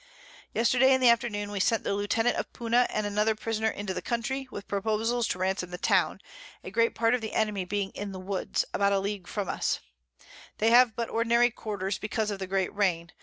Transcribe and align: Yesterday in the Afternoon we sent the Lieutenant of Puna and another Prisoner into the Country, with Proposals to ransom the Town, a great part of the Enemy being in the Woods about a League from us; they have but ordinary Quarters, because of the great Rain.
Yesterday 0.51 0.95
in 0.95 0.99
the 0.99 1.09
Afternoon 1.11 1.51
we 1.51 1.59
sent 1.59 1.83
the 1.83 1.93
Lieutenant 1.93 2.35
of 2.35 2.51
Puna 2.53 2.87
and 2.89 3.05
another 3.05 3.35
Prisoner 3.35 3.69
into 3.69 3.93
the 3.93 4.01
Country, 4.01 4.47
with 4.49 4.67
Proposals 4.67 5.27
to 5.27 5.37
ransom 5.37 5.69
the 5.69 5.77
Town, 5.77 6.19
a 6.63 6.71
great 6.71 6.95
part 6.95 7.13
of 7.13 7.21
the 7.21 7.33
Enemy 7.35 7.65
being 7.65 7.91
in 7.91 8.11
the 8.11 8.19
Woods 8.19 8.65
about 8.73 8.93
a 8.93 8.99
League 8.99 9.27
from 9.27 9.47
us; 9.47 9.79
they 10.57 10.71
have 10.71 10.95
but 10.95 11.11
ordinary 11.11 11.51
Quarters, 11.51 11.99
because 11.99 12.31
of 12.31 12.39
the 12.39 12.47
great 12.47 12.73
Rain. 12.75 13.11